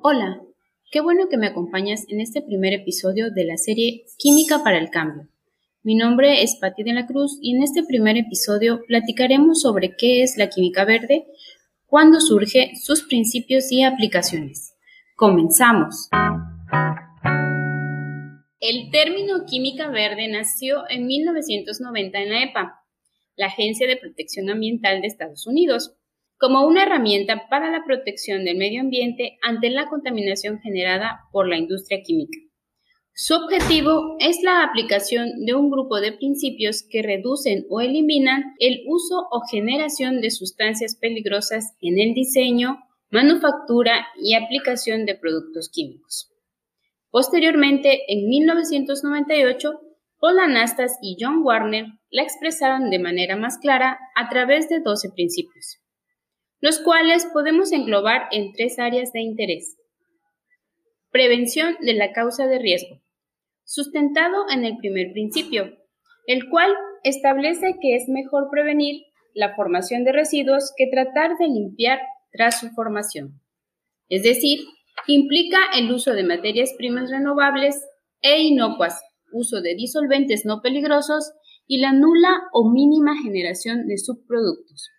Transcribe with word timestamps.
Hola, 0.00 0.40
qué 0.90 1.00
bueno 1.02 1.28
que 1.28 1.36
me 1.36 1.48
acompañas 1.48 2.06
en 2.08 2.20
este 2.20 2.40
primer 2.40 2.72
episodio 2.72 3.30
de 3.30 3.44
la 3.44 3.58
serie 3.58 4.04
Química 4.16 4.64
para 4.64 4.78
el 4.78 4.88
Cambio. 4.88 5.28
Mi 5.82 5.94
nombre 5.94 6.42
es 6.42 6.56
Patti 6.56 6.82
de 6.82 6.94
la 6.94 7.06
Cruz 7.06 7.38
y 7.42 7.56
en 7.56 7.62
este 7.62 7.82
primer 7.82 8.16
episodio 8.16 8.80
platicaremos 8.86 9.60
sobre 9.60 9.94
qué 9.96 10.22
es 10.22 10.38
la 10.38 10.48
química 10.48 10.86
verde, 10.86 11.26
cuándo 11.86 12.20
surge, 12.20 12.72
sus 12.80 13.02
principios 13.02 13.70
y 13.70 13.82
aplicaciones. 13.82 14.74
Comenzamos. 15.14 16.08
El 18.60 18.90
término 18.90 19.44
química 19.46 19.88
verde 19.88 20.28
nació 20.28 20.88
en 20.88 21.06
1990 21.06 22.18
en 22.18 22.28
la 22.30 22.42
EPA, 22.44 22.87
la 23.38 23.46
Agencia 23.46 23.86
de 23.86 23.96
Protección 23.96 24.50
Ambiental 24.50 25.00
de 25.00 25.06
Estados 25.06 25.46
Unidos, 25.46 25.94
como 26.38 26.66
una 26.66 26.82
herramienta 26.82 27.48
para 27.48 27.70
la 27.70 27.84
protección 27.84 28.44
del 28.44 28.58
medio 28.58 28.80
ambiente 28.80 29.38
ante 29.42 29.70
la 29.70 29.88
contaminación 29.88 30.60
generada 30.60 31.20
por 31.32 31.48
la 31.48 31.56
industria 31.56 32.02
química. 32.02 32.38
Su 33.14 33.34
objetivo 33.34 34.16
es 34.20 34.42
la 34.44 34.62
aplicación 34.62 35.44
de 35.44 35.54
un 35.54 35.70
grupo 35.70 36.00
de 36.00 36.12
principios 36.12 36.84
que 36.88 37.02
reducen 37.02 37.66
o 37.68 37.80
eliminan 37.80 38.54
el 38.60 38.82
uso 38.86 39.26
o 39.30 39.40
generación 39.50 40.20
de 40.20 40.30
sustancias 40.30 40.96
peligrosas 40.96 41.76
en 41.80 41.98
el 41.98 42.14
diseño, 42.14 42.78
manufactura 43.10 44.06
y 44.20 44.34
aplicación 44.34 45.06
de 45.06 45.16
productos 45.16 45.68
químicos. 45.68 46.30
Posteriormente, 47.10 48.02
en 48.06 48.28
1998, 48.28 49.80
Paul 50.20 50.40
Anastas 50.40 50.98
y 51.02 51.16
John 51.20 51.42
Warner 51.42 51.86
la 52.10 52.22
expresaron 52.22 52.90
de 52.90 52.98
manera 52.98 53.36
más 53.36 53.58
clara 53.58 53.98
a 54.16 54.28
través 54.28 54.68
de 54.68 54.80
12 54.80 55.10
principios, 55.14 55.80
los 56.60 56.80
cuales 56.80 57.26
podemos 57.32 57.72
englobar 57.72 58.28
en 58.32 58.52
tres 58.52 58.78
áreas 58.78 59.12
de 59.12 59.20
interés. 59.20 59.76
Prevención 61.10 61.76
de 61.80 61.94
la 61.94 62.12
causa 62.12 62.46
de 62.46 62.58
riesgo, 62.58 63.00
sustentado 63.64 64.50
en 64.50 64.64
el 64.64 64.76
primer 64.76 65.12
principio, 65.12 65.76
el 66.26 66.48
cual 66.50 66.74
establece 67.04 67.76
que 67.80 67.96
es 67.96 68.08
mejor 68.08 68.48
prevenir 68.50 69.04
la 69.34 69.54
formación 69.54 70.04
de 70.04 70.12
residuos 70.12 70.72
que 70.76 70.88
tratar 70.90 71.36
de 71.38 71.46
limpiar 71.46 72.00
tras 72.32 72.60
su 72.60 72.70
formación. 72.70 73.40
Es 74.08 74.22
decir, 74.22 74.60
Implica 75.06 75.58
el 75.74 75.90
uso 75.92 76.12
de 76.12 76.24
materias 76.24 76.74
primas 76.76 77.10
renovables 77.10 77.82
e 78.20 78.42
inocuas, 78.42 79.00
uso 79.32 79.60
de 79.60 79.74
disolventes 79.74 80.44
no 80.44 80.60
peligrosos 80.62 81.32
y 81.66 81.80
la 81.80 81.92
nula 81.92 82.42
o 82.52 82.70
mínima 82.70 83.16
generación 83.22 83.86
de 83.86 83.98
subproductos. 83.98 84.90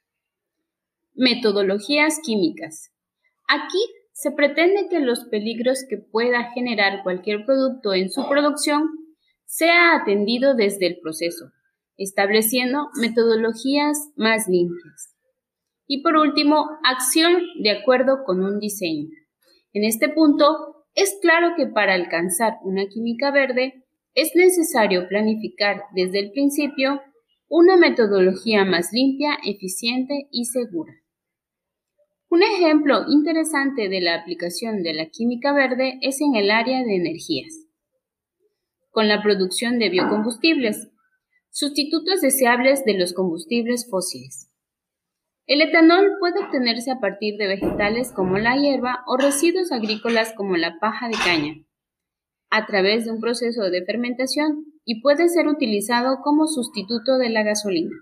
Metodologías 1.16 2.20
químicas. 2.24 2.92
Aquí 3.48 3.80
se 4.14 4.32
pretende 4.32 4.88
que 4.90 5.00
los 5.00 5.26
peligros 5.26 5.86
que 5.90 5.98
pueda 5.98 6.52
generar 6.54 7.04
cualquier 7.04 7.46
producto 7.46 7.94
en 7.94 8.12
su 8.12 8.28
producción 8.28 8.90
sea 9.46 9.96
atendido 9.96 10.56
desde 10.56 10.88
el 10.88 11.00
proceso, 11.02 11.52
estableciendo 11.98 12.90
metodologías 13.02 13.98
más 14.16 14.48
limpias. 14.48 15.16
Y 15.88 16.04
por 16.04 16.18
último, 16.18 16.70
acción 16.84 17.42
de 17.64 17.72
acuerdo 17.72 18.24
con 18.26 18.44
un 18.44 18.60
diseño. 18.60 19.08
En 19.74 19.84
este 19.84 20.10
punto, 20.10 20.86
es 20.94 21.18
claro 21.22 21.56
que 21.58 21.66
para 21.66 21.96
alcanzar 21.96 22.58
una 22.64 22.86
química 22.88 23.32
verde 23.32 23.86
es 24.14 24.32
necesario 24.36 25.08
planificar 25.08 25.84
desde 25.94 26.20
el 26.20 26.32
principio 26.32 27.02
una 27.48 27.78
metodología 27.78 28.66
más 28.66 28.90
limpia, 28.92 29.38
eficiente 29.44 30.28
y 30.32 30.46
segura. 30.46 30.94
Un 32.30 32.44
ejemplo 32.44 33.06
interesante 33.08 33.90
de 33.90 34.02
la 34.02 34.16
aplicación 34.16 34.84
de 34.84 34.94
la 34.94 35.10
química 35.10 35.52
verde 35.52 35.98
es 36.02 36.22
en 36.22 36.36
el 36.36 36.52
área 36.52 36.84
de 36.84 36.96
energías, 36.96 37.66
con 38.92 39.08
la 39.08 39.24
producción 39.24 39.80
de 39.80 39.90
biocombustibles, 39.90 40.92
sustitutos 41.50 42.22
deseables 42.22 42.86
de 42.86 42.94
los 42.94 43.14
combustibles 43.14 43.90
fósiles. 43.90 44.52
El 45.48 45.64
etanol 45.64 46.18
puede 46.20 46.40
obtenerse 46.44 46.92
a 46.92 47.00
partir 47.00 47.36
de 47.38 47.48
vegetales 47.48 48.12
como 48.12 48.38
la 48.38 48.56
hierba 48.56 49.04
o 49.08 49.18
residuos 49.18 49.72
agrícolas 49.72 50.34
como 50.34 50.56
la 50.58 50.78
paja 50.80 51.08
de 51.08 51.16
caña, 51.16 51.56
a 52.50 52.66
través 52.66 53.06
de 53.06 53.12
un 53.12 53.20
proceso 53.20 53.70
de 53.70 53.86
fermentación 53.86 54.66
y 54.86 55.02
puede 55.02 55.30
ser 55.30 55.48
utilizado 55.48 56.18
como 56.24 56.48
sustituto 56.48 57.18
de 57.18 57.30
la 57.30 57.44
gasolina. 57.44 57.96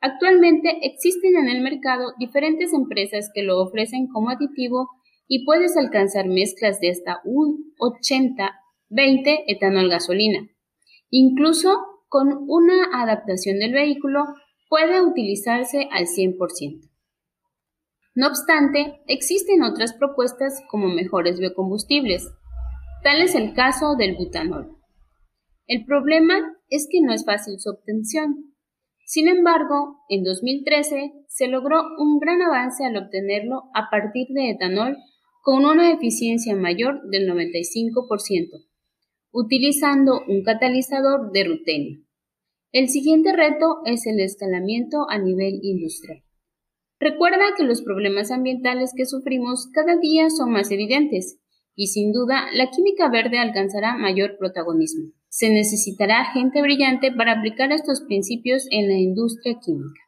Actualmente 0.00 0.78
existen 0.82 1.36
en 1.36 1.48
el 1.48 1.60
mercado 1.62 2.14
diferentes 2.18 2.72
empresas 2.72 3.30
que 3.34 3.42
lo 3.42 3.60
ofrecen 3.60 4.08
como 4.08 4.30
aditivo 4.30 4.88
y 5.28 5.44
puedes 5.44 5.76
alcanzar 5.76 6.26
mezclas 6.26 6.80
de 6.80 6.90
hasta 6.90 7.20
un 7.24 7.72
80-20 7.78 9.44
etanol-gasolina. 9.46 10.48
Incluso 11.10 11.78
con 12.08 12.44
una 12.48 13.02
adaptación 13.02 13.58
del 13.58 13.72
vehículo 13.72 14.24
puede 14.68 15.02
utilizarse 15.02 15.86
al 15.92 16.06
100%. 16.06 16.88
No 18.14 18.26
obstante, 18.26 19.00
existen 19.06 19.62
otras 19.62 19.92
propuestas 19.92 20.62
como 20.68 20.88
mejores 20.88 21.38
biocombustibles. 21.38 22.28
Tal 23.02 23.22
es 23.22 23.34
el 23.34 23.54
caso 23.54 23.96
del 23.96 24.14
butanol. 24.14 24.76
El 25.66 25.86
problema 25.86 26.34
es 26.68 26.86
que 26.90 27.00
no 27.00 27.14
es 27.14 27.24
fácil 27.24 27.58
su 27.58 27.70
obtención. 27.70 28.52
Sin 29.06 29.26
embargo, 29.26 30.02
en 30.10 30.22
2013 30.22 31.12
se 31.26 31.48
logró 31.48 31.80
un 31.98 32.18
gran 32.18 32.42
avance 32.42 32.84
al 32.84 32.98
obtenerlo 32.98 33.70
a 33.74 33.88
partir 33.90 34.26
de 34.34 34.50
etanol 34.50 34.98
con 35.42 35.64
una 35.64 35.90
eficiencia 35.92 36.54
mayor 36.54 37.00
del 37.08 37.26
95%, 37.26 38.66
utilizando 39.32 40.20
un 40.28 40.42
catalizador 40.42 41.32
de 41.32 41.44
rutenio. 41.44 42.00
El 42.70 42.88
siguiente 42.88 43.32
reto 43.32 43.78
es 43.86 44.06
el 44.06 44.20
escalamiento 44.20 45.06
a 45.08 45.18
nivel 45.18 45.58
industrial. 45.62 46.22
Recuerda 46.98 47.54
que 47.56 47.64
los 47.64 47.80
problemas 47.80 48.30
ambientales 48.30 48.92
que 48.94 49.06
sufrimos 49.06 49.70
cada 49.72 49.96
día 49.96 50.28
son 50.28 50.50
más 50.50 50.70
evidentes 50.70 51.39
y 51.80 51.86
sin 51.86 52.12
duda 52.12 52.44
la 52.52 52.68
química 52.68 53.08
verde 53.08 53.38
alcanzará 53.38 53.96
mayor 53.96 54.36
protagonismo. 54.36 55.12
Se 55.30 55.48
necesitará 55.48 56.26
gente 56.26 56.60
brillante 56.60 57.10
para 57.10 57.32
aplicar 57.32 57.72
estos 57.72 58.02
principios 58.02 58.66
en 58.70 58.86
la 58.86 58.98
industria 58.98 59.58
química. 59.64 60.02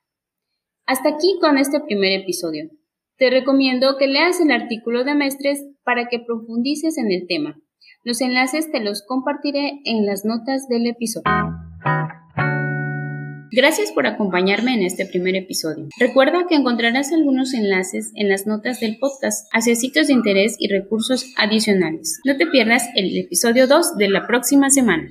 Hasta 0.84 1.08
aquí 1.08 1.38
con 1.40 1.56
este 1.56 1.80
primer 1.80 2.12
episodio. 2.12 2.68
Te 3.16 3.30
recomiendo 3.30 3.96
que 3.96 4.06
leas 4.06 4.38
el 4.42 4.50
artículo 4.50 5.02
de 5.04 5.14
Mestres 5.14 5.64
para 5.82 6.08
que 6.08 6.18
profundices 6.18 6.98
en 6.98 7.10
el 7.10 7.26
tema. 7.26 7.58
Los 8.04 8.20
enlaces 8.20 8.70
te 8.70 8.80
los 8.80 9.02
compartiré 9.06 9.80
en 9.86 10.04
las 10.04 10.26
notas 10.26 10.68
del 10.68 10.86
episodio. 10.86 11.24
Gracias 13.54 13.92
por 13.92 14.06
acompañarme 14.06 14.72
en 14.72 14.82
este 14.82 15.04
primer 15.04 15.36
episodio. 15.36 15.88
Recuerda 15.98 16.46
que 16.48 16.54
encontrarás 16.54 17.12
algunos 17.12 17.52
enlaces 17.52 18.10
en 18.14 18.30
las 18.30 18.46
notas 18.46 18.80
del 18.80 18.96
podcast 18.98 19.46
hacia 19.52 19.76
sitios 19.76 20.06
de 20.06 20.14
interés 20.14 20.56
y 20.58 20.68
recursos 20.68 21.26
adicionales. 21.36 22.18
No 22.24 22.38
te 22.38 22.46
pierdas 22.46 22.84
el 22.96 23.14
episodio 23.14 23.66
2 23.66 23.98
de 23.98 24.08
la 24.08 24.26
próxima 24.26 24.70
semana. 24.70 25.10